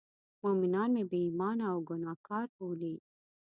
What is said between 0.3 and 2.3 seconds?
مومنان مې بې ایمانه او ګناه